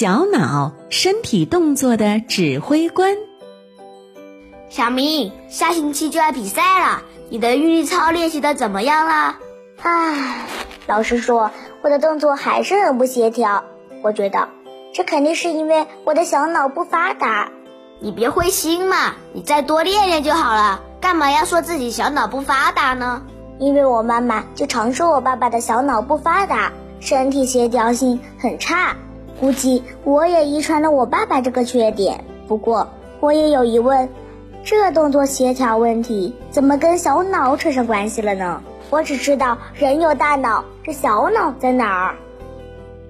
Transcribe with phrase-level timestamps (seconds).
[0.00, 3.18] 小脑身体动作的指挥官。
[4.70, 9.36] 小明，下星期就要比赛了，你的韵律操练习的怎么样了？
[9.82, 10.46] 唉，
[10.86, 11.50] 老师说
[11.82, 13.62] 我的动作还是很不协调。
[14.02, 14.48] 我觉得
[14.94, 17.50] 这肯定是因为我的小脑不发达。
[18.00, 20.80] 你别灰心嘛，你再多练练就好了。
[21.02, 23.20] 干嘛要说自己小脑不发达呢？
[23.58, 28.96] 因为我妈妈就常说我爸爸的小脑不发达，身体协调性很差。
[29.40, 32.24] 估计我也遗传了我爸爸这个缺点。
[32.46, 32.90] 不过
[33.20, 34.08] 我也有疑问，
[34.62, 38.62] 这动作协调问题怎么跟小脑扯上关系了呢？
[38.90, 42.16] 我只知道人有大脑，这小脑在哪儿？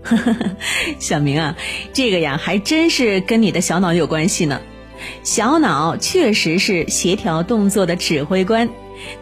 [0.99, 1.57] 小明啊，
[1.93, 4.61] 这个呀还真是跟你的小脑有关系呢。
[5.23, 8.69] 小脑确实是协调动作的指挥官，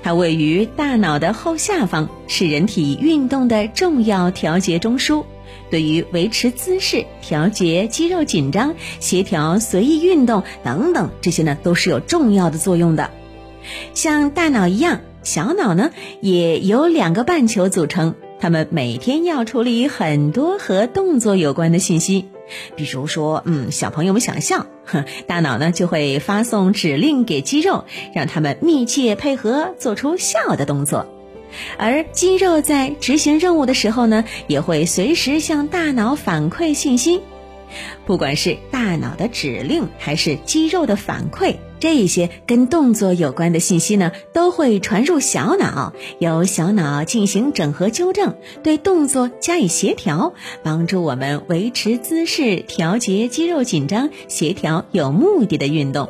[0.03, 5.25] 它位于大脑的后下方，是人体运动的重要调节中枢，
[5.71, 13.11] 对于维持姿势、调节肌肉紧张、协调随意运动等等这些呢，都是有重要的作用的。
[13.95, 22.29] 像大脑一样，小脑呢也由两个半球组成，它们每天要处理很多和动作有关的信息。
[22.77, 31.07] 比如说，嗯，小朋友们想笑，哼， 大脑呢就会发送指令给肌肉，让他们密切配合，做出笑的动作。
[31.79, 37.21] 而肌肉在执行任务的时候呢，也会随时向大脑反馈信息。
[38.07, 41.57] 不管是大脑的指令，还是肌肉的反馈。
[41.81, 50.33] 这些跟动作有关的信息呢，都会传入小脑，由小脑进行整合纠正，对动作加以协调，
[50.65, 56.09] 帮助我们维持姿势、调节肌肉紧张、协调有目的的运动。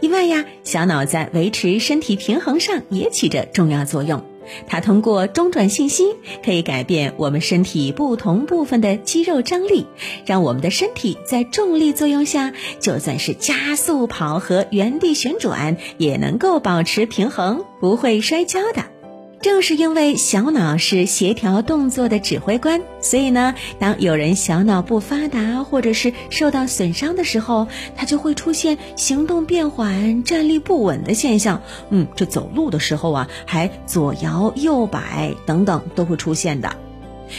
[0.00, 4.24] 另外呀，小脑在维持身体平衡上也起着重要作用。
[4.66, 6.04] 它通过中转信息，
[6.44, 9.86] 可以改变我们身体不同部分的肌肉张力，
[10.26, 18.97] 让我们的身体在重力作用下，就算是加速跑和原地旋转，也能够保持平衡，不会摔跤的。
[19.40, 31.62] 正是因为小脑是协调动作的指挥官，所以呢，当有人小脑不发达或者是受到损伤的时候，他就会出现行动变缓、站立不稳的现象。
[31.90, 36.74] 嗯，这走路的时候啊，还左摇右摆等等都会出现的。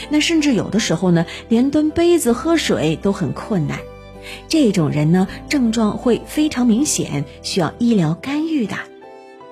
[0.08, 3.78] 那甚至有的时候呢，连端杯子喝水都很困难。
[4.48, 8.74] 这种人呢，症状会非常明显，需要医疗干预的。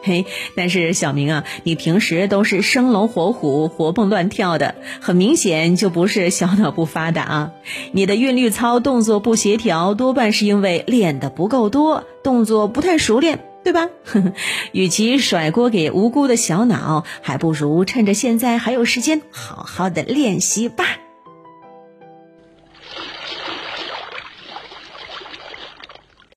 [0.03, 7.53] 嘿，但是小明啊，你平时都是生龙活虎、活蹦乱跳的，很明显就不是小脑不发达啊。
[7.93, 13.89] 你的韵律操动作不协调，多半是因为练的不够多，动作不太熟练，对吧？
[14.73, 20.85] 与其甩锅给无辜的小脑，还不如趁着现在还有时间，好好的练习吧。